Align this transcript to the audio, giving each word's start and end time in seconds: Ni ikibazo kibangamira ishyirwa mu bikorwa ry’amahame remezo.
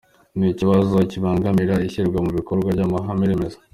Ni 0.37 0.47
ikibazo 0.53 0.95
kibangamira 1.11 1.75
ishyirwa 1.87 2.19
mu 2.25 2.31
bikorwa 2.37 2.69
ry’amahame 2.75 3.25
remezo. 3.31 3.59